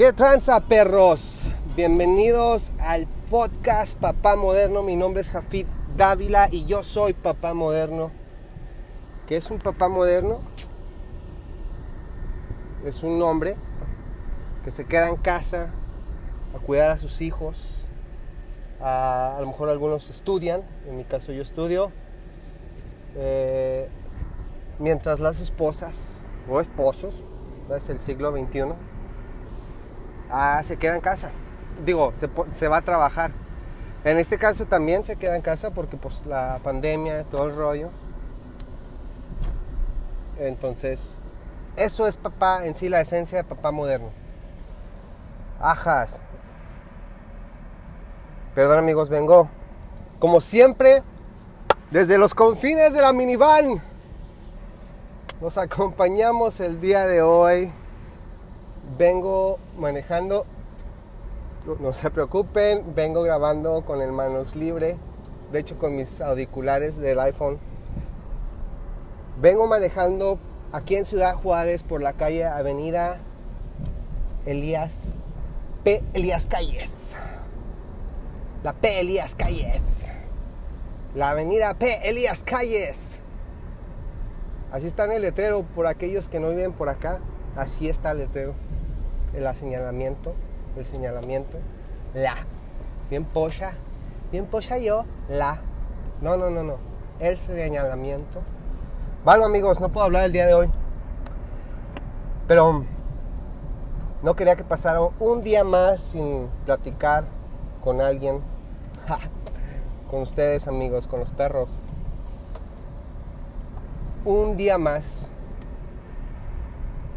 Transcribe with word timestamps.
¿Qué 0.00 0.14
tranza, 0.14 0.58
perros? 0.60 1.42
Bienvenidos 1.76 2.72
al 2.78 3.06
podcast 3.28 4.00
Papá 4.00 4.34
Moderno. 4.34 4.82
Mi 4.82 4.96
nombre 4.96 5.20
es 5.20 5.30
Jafit 5.30 5.66
Dávila 5.94 6.48
y 6.50 6.64
yo 6.64 6.82
soy 6.84 7.12
Papá 7.12 7.52
Moderno. 7.52 8.10
¿Qué 9.26 9.36
es 9.36 9.50
un 9.50 9.58
papá 9.58 9.90
moderno? 9.90 10.40
Es 12.86 13.02
un 13.02 13.20
hombre 13.20 13.56
que 14.64 14.70
se 14.70 14.86
queda 14.86 15.10
en 15.10 15.16
casa 15.16 15.68
a 16.56 16.58
cuidar 16.60 16.90
a 16.90 16.96
sus 16.96 17.20
hijos. 17.20 17.90
A, 18.80 19.36
a 19.36 19.40
lo 19.42 19.48
mejor 19.48 19.68
algunos 19.68 20.08
estudian, 20.08 20.62
en 20.88 20.96
mi 20.96 21.04
caso 21.04 21.30
yo 21.30 21.42
estudio. 21.42 21.92
Eh, 23.16 23.86
mientras 24.78 25.20
las 25.20 25.42
esposas 25.42 26.32
o 26.48 26.58
esposos, 26.58 27.22
es 27.76 27.90
el 27.90 28.00
siglo 28.00 28.32
XXI, 28.32 28.72
ah, 30.30 30.60
se 30.62 30.76
queda 30.76 30.94
en 30.94 31.00
casa. 31.00 31.30
Digo, 31.84 32.12
se, 32.14 32.68
va 32.68 32.78
a 32.78 32.82
trabajar. 32.82 33.32
En 34.04 34.18
este 34.18 34.38
caso 34.38 34.66
también 34.66 35.04
se 35.04 35.16
queda 35.16 35.36
en 35.36 35.42
casa 35.42 35.70
porque 35.70 35.96
pues 35.96 36.24
la 36.26 36.60
pandemia, 36.62 37.24
todo 37.24 37.46
el 37.46 37.56
rollo. 37.56 37.90
Entonces, 40.38 41.18
eso 41.76 42.06
es 42.06 42.16
papá, 42.16 42.66
en 42.66 42.74
sí 42.74 42.88
la 42.88 43.00
esencia 43.00 43.38
de 43.38 43.44
papá 43.44 43.70
moderno. 43.70 44.10
Ajas. 45.60 46.24
Perdón 48.54 48.78
amigos, 48.78 49.08
vengo 49.08 49.48
como 50.18 50.40
siempre 50.40 51.02
desde 51.90 52.18
los 52.18 52.34
confines 52.34 52.92
de 52.92 53.02
la 53.02 53.12
minivan. 53.12 53.82
Nos 55.40 55.56
acompañamos 55.56 56.60
el 56.60 56.80
día 56.80 57.06
de 57.06 57.22
hoy. 57.22 57.72
Vengo 58.98 59.58
manejando. 59.78 60.46
No 61.78 61.92
se 61.92 62.10
preocupen, 62.10 62.94
vengo 62.94 63.22
grabando 63.22 63.84
con 63.84 64.00
el 64.00 64.12
manos 64.12 64.56
libre. 64.56 64.96
De 65.52 65.58
hecho, 65.58 65.78
con 65.78 65.96
mis 65.96 66.20
auriculares 66.20 66.98
del 66.98 67.20
iPhone. 67.20 67.58
Vengo 69.40 69.66
manejando 69.66 70.38
aquí 70.72 70.96
en 70.96 71.06
Ciudad 71.06 71.34
Juárez 71.34 71.82
por 71.82 72.02
la 72.02 72.12
calle 72.12 72.44
Avenida 72.44 73.18
Elías 74.46 75.16
P. 75.84 76.02
Elías 76.12 76.46
Calles. 76.46 76.90
La 78.62 78.74
P. 78.74 79.00
Elías 79.00 79.34
Calles. 79.34 79.82
La 81.14 81.30
Avenida 81.30 81.74
P. 81.74 82.08
Elías 82.08 82.44
Calles. 82.44 83.18
Así 84.72 84.86
está 84.86 85.06
en 85.06 85.12
el 85.12 85.22
letrero 85.22 85.62
por 85.74 85.86
aquellos 85.86 86.28
que 86.28 86.38
no 86.38 86.50
viven 86.50 86.72
por 86.72 86.88
acá. 86.88 87.20
Así 87.56 87.88
está 87.88 88.12
el 88.12 88.18
letrero. 88.18 88.54
El 89.34 89.56
señalamiento. 89.56 90.34
El 90.76 90.84
señalamiento. 90.84 91.58
La. 92.14 92.34
Bien 93.08 93.24
pocha. 93.24 93.72
Bien 94.32 94.46
pocha 94.46 94.78
yo. 94.78 95.04
La. 95.28 95.60
No, 96.20 96.36
no, 96.36 96.50
no, 96.50 96.62
no. 96.62 96.76
El 97.18 97.38
señalamiento. 97.38 98.40
Vale, 99.24 99.44
amigos, 99.44 99.80
no 99.80 99.90
puedo 99.90 100.06
hablar 100.06 100.24
el 100.24 100.32
día 100.32 100.46
de 100.46 100.54
hoy. 100.54 100.70
Pero 102.48 102.84
no 104.22 104.36
quería 104.36 104.56
que 104.56 104.64
pasara 104.64 105.00
un 105.00 105.42
día 105.42 105.64
más 105.64 106.00
sin 106.00 106.48
platicar 106.64 107.24
con 107.82 108.00
alguien. 108.00 108.40
con 110.10 110.22
ustedes, 110.22 110.66
amigos, 110.66 111.06
con 111.06 111.20
los 111.20 111.30
perros 111.30 111.84
un 114.24 114.56
día 114.56 114.78
más. 114.78 115.28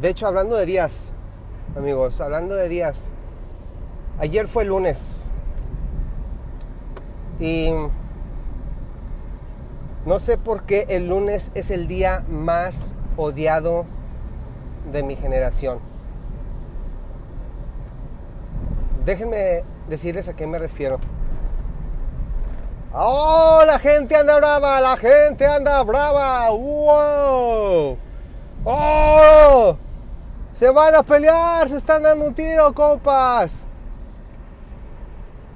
De 0.00 0.08
hecho, 0.08 0.26
hablando 0.26 0.56
de 0.56 0.66
días, 0.66 1.12
amigos, 1.76 2.20
hablando 2.20 2.54
de 2.54 2.68
días, 2.68 3.10
ayer 4.18 4.46
fue 4.46 4.64
lunes 4.64 5.30
y 7.38 7.70
no 10.04 10.18
sé 10.18 10.36
por 10.36 10.64
qué 10.64 10.86
el 10.88 11.08
lunes 11.08 11.52
es 11.54 11.70
el 11.70 11.86
día 11.86 12.24
más 12.28 12.94
odiado 13.16 13.86
de 14.92 15.02
mi 15.02 15.16
generación. 15.16 15.78
Déjenme 19.04 19.64
decirles 19.88 20.28
a 20.28 20.34
qué 20.34 20.46
me 20.46 20.58
refiero. 20.58 20.98
¡Oh! 22.92 23.62
La 23.66 23.78
gente 23.78 24.16
anda 24.16 24.36
brava, 24.36 24.80
la 24.80 24.96
gente 24.96 25.46
anda 25.46 25.82
brava. 25.84 26.50
¡Wow! 26.50 27.98
¡Oh! 28.64 29.76
Se 30.60 30.68
van 30.68 30.94
a 30.94 31.02
pelear, 31.02 31.70
se 31.70 31.78
están 31.78 32.02
dando 32.02 32.26
un 32.26 32.34
tiro, 32.34 32.74
compas. 32.74 33.64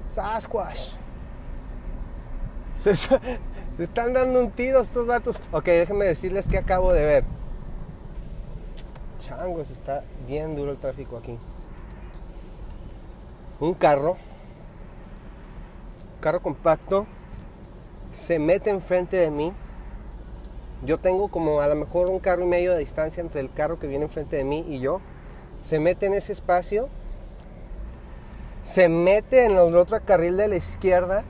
Sasquatch. 0.09 0.94
Se, 2.75 2.97
se, 2.97 3.20
están 3.78 4.14
dando 4.14 4.41
un 4.41 4.50
tiro 4.50 4.81
estos 4.81 5.06
vatos. 5.06 5.43
Ok, 5.53 5.66
déjenme 5.66 6.06
decirles 6.06 6.48
que 6.48 6.56
acabo 6.56 6.91
de 6.91 7.04
ver. 7.04 7.25
Changos, 9.20 9.70
está 9.70 10.04
bien 10.26 10.56
duro 10.56 10.70
el 10.70 10.78
tráfico 10.78 11.19
aquí. 11.19 11.38
Un 13.60 13.75
carro. 13.75 14.16
Carro 16.22 16.41
compacto 16.41 17.06
se 18.10 18.38
mete 18.38 18.70
enfrente 18.70 19.19
de 19.19 19.31
mí. 19.31 19.53
Yo 20.84 20.99
tengo 20.99 21.28
como 21.28 21.61
a 21.61 21.67
lo 21.67 21.75
mejor 21.75 22.11
un 22.11 22.19
carro 22.19 22.43
y 22.43 22.47
medio 22.47 22.72
de 22.72 22.78
distancia 22.78 23.21
entre 23.22 23.41
el 23.41 23.50
carro 23.50 23.78
que 23.78 23.87
viene 23.87 24.05
enfrente 24.05 24.37
de 24.37 24.45
mí 24.45 24.65
y 24.69 24.81
yo. 24.81 25.00
Se 25.62 25.78
mete 25.78 26.06
en 26.06 26.15
ese 26.15 26.33
espacio. 26.33 26.89
Se 28.62 28.89
mete 28.89 29.47
en 29.47 29.53
el 29.53 29.77
otro 29.77 29.99
carril 30.05 30.37
de 30.37 30.49
la 30.49 30.56
izquierda 30.56 31.25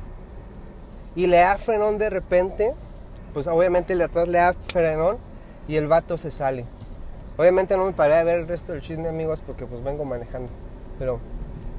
y 1.15 1.27
le 1.29 1.39
da 1.39 1.57
frenón 1.57 1.99
de 1.99 2.11
repente. 2.11 2.75
Pues 3.33 3.47
obviamente 3.47 3.93
el 3.93 4.01
de 4.01 4.05
atrás 4.07 4.27
le 4.27 4.39
da 4.39 4.55
frenón 4.55 5.19
y 5.69 5.77
el 5.77 5.87
vato 5.87 6.19
se 6.19 6.33
sale. 6.33 6.65
Obviamente 7.37 7.77
no 7.77 7.85
me 7.85 7.93
paré 7.93 8.15
a 8.15 8.25
ver 8.25 8.41
el 8.41 8.49
resto 8.49 8.73
del 8.73 8.83
chisme, 8.83 9.09
amigos, 9.09 9.41
porque 9.41 9.67
pues 9.67 9.83
vengo 9.85 10.05
manejando. 10.05 10.53
Pero 10.99 11.21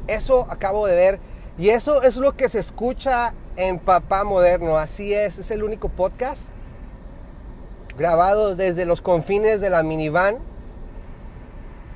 eso 0.08 0.48
acabo 0.50 0.88
de 0.88 0.96
ver 0.96 1.20
y 1.58 1.70
eso 1.70 2.04
es 2.04 2.16
lo 2.18 2.36
que 2.38 2.48
se 2.48 2.60
escucha 2.60 3.34
en 3.58 3.80
Papá 3.80 4.24
Moderno. 4.24 4.78
Así 4.78 5.14
es, 5.14 5.40
es 5.40 5.52
el 5.52 5.64
único 5.64 5.90
podcast 5.90 6.52
grabado 7.98 8.56
desde 8.56 8.86
los 8.86 9.02
confines 9.02 9.62
de 9.62 9.70
la 9.70 9.84
minivan, 9.84 10.38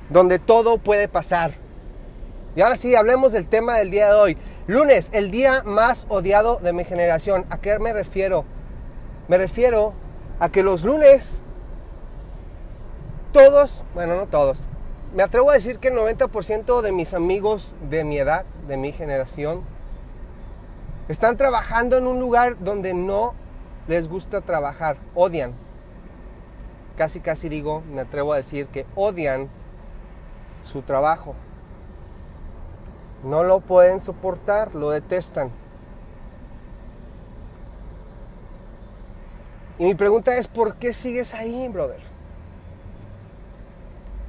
donde 0.08 0.38
todo 0.38 0.78
puede 0.78 1.08
pasar. 1.08 1.52
Y 2.56 2.62
ahora 2.62 2.74
sí, 2.74 2.94
hablemos 2.94 3.32
del 3.32 3.46
tema 3.46 3.76
del 3.76 3.90
día 3.90 4.08
de 4.08 4.14
hoy. 4.14 4.38
Lunes, 4.66 5.10
el 5.12 5.30
día 5.30 5.62
más 5.64 6.06
odiado 6.08 6.56
de 6.56 6.72
mi 6.72 6.84
generación. 6.84 7.46
¿A 7.50 7.60
qué 7.60 7.78
me 7.78 7.92
refiero? 7.92 8.44
Me 9.28 9.38
refiero 9.38 9.94
a 10.40 10.48
que 10.48 10.62
los 10.62 10.84
lunes, 10.84 11.40
todos, 13.32 13.84
bueno, 13.94 14.16
no 14.16 14.26
todos, 14.26 14.68
me 15.14 15.22
atrevo 15.22 15.50
a 15.50 15.54
decir 15.54 15.78
que 15.78 15.88
el 15.88 15.94
90% 15.94 16.82
de 16.82 16.92
mis 16.92 17.14
amigos 17.14 17.76
de 17.88 18.04
mi 18.04 18.18
edad, 18.18 18.44
de 18.66 18.76
mi 18.76 18.92
generación, 18.92 19.62
están 21.08 21.36
trabajando 21.36 21.96
en 21.98 22.06
un 22.06 22.20
lugar 22.20 22.56
donde 22.60 22.94
no 22.94 23.34
les 23.88 24.08
gusta 24.08 24.40
trabajar, 24.40 24.96
odian. 25.14 25.52
Casi, 27.00 27.20
casi 27.20 27.48
digo, 27.48 27.80
me 27.80 28.02
atrevo 28.02 28.34
a 28.34 28.36
decir 28.36 28.66
que 28.66 28.84
odian 28.94 29.48
su 30.62 30.82
trabajo. 30.82 31.34
No 33.24 33.42
lo 33.42 33.60
pueden 33.60 34.02
soportar, 34.02 34.74
lo 34.74 34.90
detestan. 34.90 35.50
Y 39.78 39.84
mi 39.86 39.94
pregunta 39.94 40.36
es, 40.36 40.46
¿por 40.46 40.74
qué 40.74 40.92
sigues 40.92 41.32
ahí, 41.32 41.68
brother? 41.68 42.02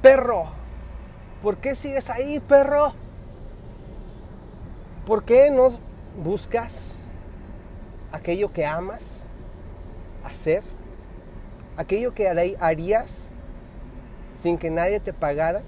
Perro, 0.00 0.44
¿por 1.42 1.58
qué 1.58 1.74
sigues 1.74 2.08
ahí, 2.08 2.40
perro? 2.40 2.94
¿Por 5.04 5.24
qué 5.24 5.50
no 5.50 5.78
buscas 6.24 7.00
aquello 8.12 8.50
que 8.50 8.64
amas 8.64 9.26
hacer, 10.24 10.62
aquello 11.76 12.12
que 12.12 12.28
harías 12.60 13.30
sin 14.34 14.58
que 14.58 14.70
nadie 14.70 15.00
te 15.00 15.12
pagara 15.12 15.62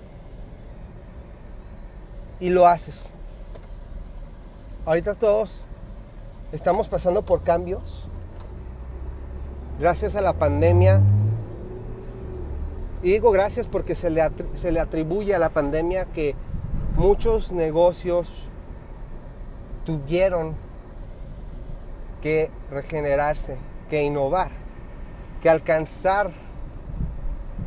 y 2.40 2.50
lo 2.50 2.66
haces. 2.66 3.10
Ahorita 4.86 5.14
todos 5.14 5.66
estamos 6.52 6.88
pasando 6.88 7.22
por 7.22 7.42
cambios 7.42 8.08
gracias 9.78 10.16
a 10.16 10.20
la 10.20 10.34
pandemia. 10.34 11.00
Y 13.02 13.12
digo 13.12 13.30
gracias 13.32 13.66
porque 13.66 13.94
se 13.94 14.10
le, 14.10 14.22
se 14.54 14.72
le 14.72 14.80
atribuye 14.80 15.34
a 15.34 15.38
la 15.38 15.50
pandemia 15.50 16.06
que 16.06 16.34
muchos 16.96 17.52
negocios, 17.52 18.48
tuvieron 19.84 20.54
que 22.22 22.50
regenerarse, 22.70 23.56
que 23.90 24.02
innovar, 24.02 24.50
que 25.44 25.50
alcanzar 25.50 26.30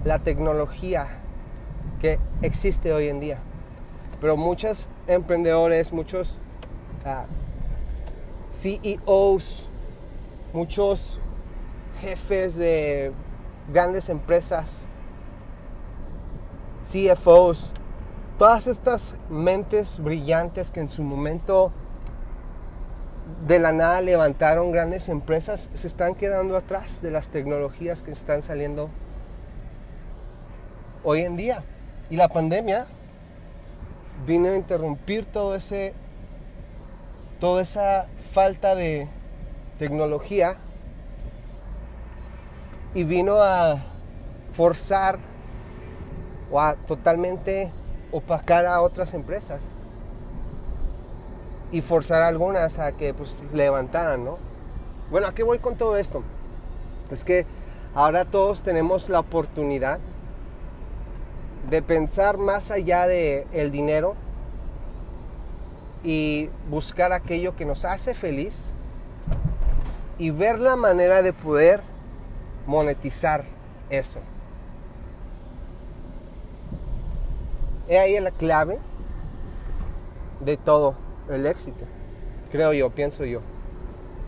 la 0.04 0.18
tecnología 0.18 1.10
que 2.02 2.18
existe 2.42 2.92
hoy 2.92 3.08
en 3.08 3.20
día. 3.20 3.38
pero 4.20 4.36
muchos 4.36 4.90
emprendedores, 5.06 5.94
muchos 5.94 6.42
ah, 7.06 7.26
CEOs, 8.50 9.70
muchos 10.54 11.22
jefes 12.02 12.56
de 12.56 13.12
grandes 13.72 14.10
empresas, 14.10 14.88
CFOs, 16.82 17.74
todas 18.40 18.66
estas 18.66 19.14
mentes 19.30 20.00
brillantes 20.00 20.72
que 20.72 20.80
en 20.80 20.90
su 20.90 21.04
momento 21.04 21.72
de 23.48 23.60
la 23.60 23.72
nada 23.72 24.02
levantaron 24.02 24.72
grandes 24.72 25.10
empresas, 25.10 25.70
se 25.74 25.88
están 25.88 26.16
quedando 26.16 26.58
atrás 26.58 27.02
de 27.02 27.12
las 27.12 27.30
tecnologías 27.30 28.04
que 28.04 28.12
están 28.12 28.42
saliendo 28.42 28.90
hoy 31.04 31.22
en 31.22 31.38
día. 31.38 31.64
Y 32.10 32.16
la 32.16 32.30
pandemia 32.30 32.88
vino 34.26 34.50
a 34.50 34.56
interrumpir 34.56 35.26
todo 35.26 35.56
ese, 35.56 35.94
toda 37.40 37.62
esa 37.62 38.08
falta 38.32 38.76
de 38.76 39.08
tecnología 39.78 40.58
y 42.94 43.04
vino 43.04 43.42
a 43.42 43.78
forzar 44.52 45.20
o 46.52 46.60
a 46.60 46.76
totalmente 46.76 47.72
opacar 48.12 48.66
a 48.66 48.82
otras 48.82 49.14
empresas 49.14 49.84
y 51.72 51.82
forzar 51.82 52.22
a 52.22 52.28
algunas 52.28 52.80
a 52.80 52.94
que 52.94 53.14
pues 53.14 53.54
levantaran, 53.54 54.24
¿no? 54.24 54.38
Bueno, 55.12 55.28
¿a 55.28 55.34
qué 55.34 55.44
voy 55.44 55.60
con 55.60 55.76
todo 55.76 55.98
esto? 55.98 56.24
Es 57.12 57.24
que 57.24 57.46
ahora 57.94 58.26
todos 58.26 58.64
tenemos 58.64 59.10
la 59.10 59.20
oportunidad 59.20 60.00
de 61.70 61.82
pensar 61.82 62.38
más 62.38 62.72
allá 62.72 63.08
de 63.08 63.48
el 63.52 63.72
dinero 63.72 64.16
y 66.04 66.50
buscar 66.70 67.12
aquello 67.12 67.56
que 67.56 67.66
nos 67.66 67.84
hace 67.84 68.14
feliz 68.16 68.74
y 70.18 70.30
ver 70.30 70.60
la 70.60 70.76
manera 70.76 71.22
de 71.22 71.34
poder 71.34 71.82
monetizar 72.66 73.46
eso. 73.90 74.20
He 77.90 78.00
ahí 78.00 78.20
la 78.20 78.32
clave 78.32 78.80
de 80.42 80.58
todo 80.58 81.07
el 81.30 81.46
éxito, 81.46 81.86
creo 82.52 82.74
yo, 82.74 82.90
pienso 82.90 83.26
yo. 83.26 83.42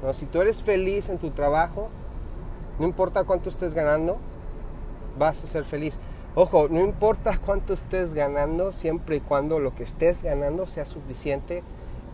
¿No? 0.03 0.13
Si 0.13 0.25
tú 0.25 0.41
eres 0.41 0.63
feliz 0.63 1.09
en 1.09 1.17
tu 1.17 1.31
trabajo, 1.31 1.89
no 2.79 2.85
importa 2.85 3.23
cuánto 3.23 3.49
estés 3.49 3.73
ganando, 3.73 4.17
vas 5.17 5.43
a 5.43 5.47
ser 5.47 5.65
feliz. 5.65 5.99
Ojo, 6.35 6.67
no 6.69 6.79
importa 6.79 7.37
cuánto 7.37 7.73
estés 7.73 8.13
ganando, 8.13 8.71
siempre 8.71 9.17
y 9.17 9.19
cuando 9.19 9.59
lo 9.59 9.75
que 9.75 9.83
estés 9.83 10.23
ganando 10.23 10.67
sea 10.67 10.85
suficiente 10.85 11.63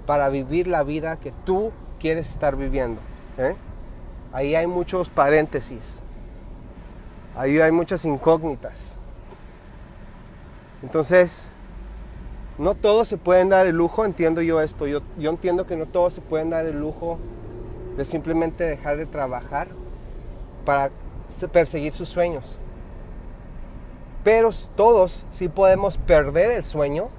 para 0.05 0.29
vivir 0.29 0.67
la 0.67 0.83
vida 0.83 1.17
que 1.17 1.31
tú 1.45 1.71
quieres 1.99 2.29
estar 2.29 2.55
viviendo. 2.55 3.01
¿eh? 3.37 3.55
Ahí 4.31 4.55
hay 4.55 4.67
muchos 4.67 5.09
paréntesis. 5.09 6.01
Ahí 7.35 7.59
hay 7.59 7.71
muchas 7.71 8.05
incógnitas. 8.05 8.99
Entonces, 10.81 11.49
no 12.57 12.75
todos 12.75 13.07
se 13.07 13.17
pueden 13.17 13.49
dar 13.49 13.67
el 13.67 13.75
lujo, 13.75 14.05
entiendo 14.05 14.41
yo 14.41 14.61
esto. 14.61 14.87
Yo, 14.87 15.01
yo 15.17 15.29
entiendo 15.29 15.65
que 15.67 15.75
no 15.75 15.85
todos 15.85 16.13
se 16.13 16.21
pueden 16.21 16.49
dar 16.49 16.65
el 16.65 16.79
lujo 16.79 17.19
de 17.97 18.05
simplemente 18.05 18.65
dejar 18.65 18.97
de 18.97 19.05
trabajar 19.05 19.67
para 20.63 20.91
perseguir 21.51 21.93
sus 21.93 22.09
sueños. 22.09 22.59
Pero 24.23 24.49
todos 24.75 25.27
sí 25.29 25.49
podemos 25.49 25.97
perder 25.97 26.51
el 26.51 26.63
sueño 26.63 27.09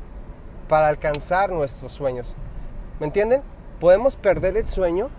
para 0.68 0.88
alcanzar 0.88 1.50
nuestros 1.50 1.92
sueños. 1.92 2.34
¿Me 2.98 3.06
entienden? 3.06 3.42
Podemos 3.78 4.16
perder 4.16 4.56
el 4.56 4.66
sueño 4.66 5.10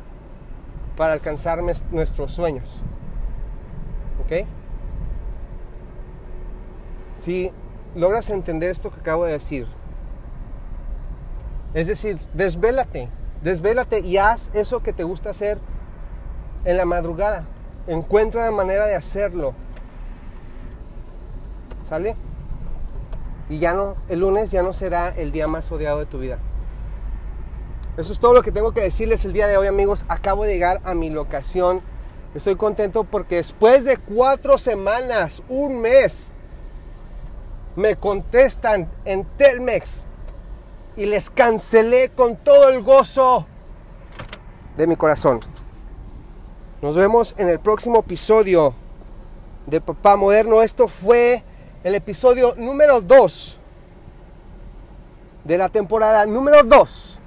para 0.97 1.13
alcanzar 1.13 1.59
nuestros 1.91 2.33
sueños. 2.33 2.81
¿Ok? 4.23 4.47
Si 7.15 7.51
logras 7.95 8.29
entender 8.29 8.71
esto 8.71 8.91
que 8.91 8.99
acabo 8.99 9.25
de 9.25 9.33
decir, 9.33 9.67
es 11.79 11.85
decir, 11.85 12.17
desvélate, 12.33 13.07
desvélate 13.43 13.99
y 13.99 14.17
haz 14.17 14.49
eso 14.55 14.81
que 14.81 14.93
te 14.93 15.03
gusta 15.03 15.29
hacer 15.29 15.59
en 16.65 16.75
la 16.75 16.85
madrugada. 16.85 17.45
Encuentra 17.85 18.45
la 18.45 18.51
manera 18.51 18.87
de 18.87 18.95
hacerlo 18.95 19.53
¿Sale? 21.87 22.15
Y 23.49 23.59
ya 23.59 23.73
no, 23.73 23.95
el 24.09 24.19
lunes 24.19 24.49
ya 24.49 24.63
no 24.63 24.73
será 24.73 25.07
el 25.09 25.31
día 25.31 25.47
más 25.47 25.71
odiado 25.71 25.99
de 25.99 26.07
tu 26.07 26.17
vida. 26.17 26.39
Eso 27.95 28.11
es 28.11 28.19
todo 28.19 28.33
lo 28.33 28.41
que 28.41 28.51
tengo 28.51 28.73
que 28.73 28.81
decirles 28.81 29.23
el 29.23 29.31
día 29.31 29.47
de 29.47 29.55
hoy, 29.55 29.67
amigos. 29.67 30.03
Acabo 30.09 30.45
de 30.45 30.53
llegar 30.53 30.81
a 30.83 30.95
mi 30.95 31.11
locación. 31.11 31.81
Estoy 32.33 32.55
contento 32.55 33.03
porque 33.03 33.35
después 33.35 33.85
de 33.85 33.97
cuatro 33.97 34.57
semanas, 34.57 35.43
un 35.47 35.79
mes, 35.79 36.33
me 37.75 37.95
contestan 37.95 38.89
en 39.05 39.23
Telmex 39.37 40.07
y 40.97 41.05
les 41.05 41.29
cancelé 41.29 42.09
con 42.09 42.35
todo 42.35 42.69
el 42.69 42.81
gozo 42.81 43.45
de 44.75 44.87
mi 44.87 44.95
corazón. 44.95 45.39
Nos 46.81 46.95
vemos 46.95 47.35
en 47.37 47.49
el 47.49 47.59
próximo 47.59 47.99
episodio 47.99 48.73
de 49.67 49.79
Papá 49.79 50.17
Moderno. 50.17 50.61
Esto 50.63 50.87
fue 50.87 51.43
el 51.83 51.95
episodio 51.95 52.55
número 52.57 52.99
2 52.99 53.59
de 55.43 55.57
la 55.57 55.69
temporada 55.69 56.25
número 56.25 56.63
2 56.63 57.19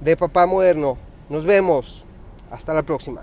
de 0.00 0.16
Papá 0.16 0.46
Moderno. 0.46 0.98
Nos 1.28 1.44
vemos. 1.44 2.04
Hasta 2.50 2.74
la 2.74 2.82
próxima. 2.82 3.22